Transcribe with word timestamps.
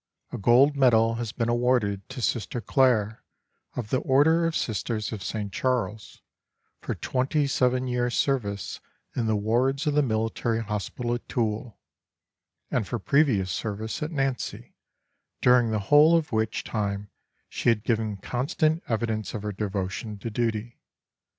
A 0.31 0.37
gold 0.39 0.75
medal 0.75 1.13
has 1.21 1.31
been 1.31 1.47
awarded 1.47 2.09
to 2.09 2.23
Sister 2.23 2.59
Clare, 2.59 3.23
of 3.75 3.91
the 3.91 3.99
Order 3.99 4.47
of 4.47 4.55
Sisters 4.55 5.11
of 5.11 5.21
St. 5.23 5.53
Charles, 5.53 6.23
for 6.79 6.95
twenty 6.95 7.45
seven 7.45 7.85
years' 7.85 8.17
service 8.17 8.79
in 9.15 9.27
the 9.27 9.35
wards 9.35 9.85
of 9.85 9.93
the 9.93 10.01
military 10.01 10.63
hospital 10.63 11.13
at 11.13 11.29
Toul, 11.29 11.77
and 12.71 12.87
for 12.87 12.97
previous 12.97 13.51
service 13.51 14.01
at 14.01 14.09
Nancy, 14.09 14.73
during 15.39 15.69
the 15.69 15.77
whole 15.93 16.17
of 16.17 16.31
which 16.31 16.63
time 16.63 17.11
she 17.47 17.69
had 17.69 17.83
given 17.83 18.17
constant 18.17 18.81
evidence 18.87 19.35
of 19.35 19.43
her 19.43 19.51
devotion 19.53 20.17
to 20.17 20.31
duty. 20.31 20.79